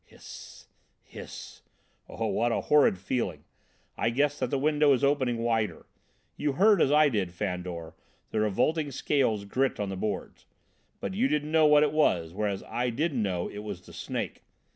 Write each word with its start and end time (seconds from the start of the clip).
Hiss 0.05 0.67
hiss! 1.03 1.61
Oh, 2.09 2.25
what 2.25 2.51
a 2.51 2.59
horrid 2.61 2.97
feeling! 2.97 3.43
I 3.95 4.09
guess 4.09 4.39
that 4.39 4.49
the 4.49 4.57
window 4.57 4.93
is 4.93 5.03
opening 5.03 5.37
wider. 5.37 5.85
You 6.37 6.53
heard, 6.53 6.81
as 6.81 6.91
I 6.91 7.07
did, 7.07 7.35
Fandor, 7.35 7.93
the 8.31 8.39
revolting 8.39 8.89
scales 8.89 9.45
grit 9.45 9.79
on 9.79 9.89
the 9.89 9.95
boards. 9.95 10.47
But 10.99 11.13
you 11.13 11.27
didn't 11.27 11.51
know 11.51 11.67
what 11.67 11.83
it 11.83 11.93
was, 11.93 12.33
whereas 12.33 12.63
I 12.63 12.89
did 12.89 13.13
know 13.13 13.47
it 13.47 13.59
was 13.59 13.81
the 13.81 13.93
snake! 13.93 14.41